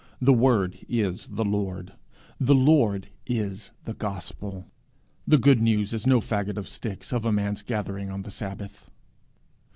[0.19, 1.93] The Word is the Lord;
[2.39, 4.65] the Lord is the gospel.
[5.27, 8.89] The good news is no fagot of sticks of a man's gathering on the Sabbath.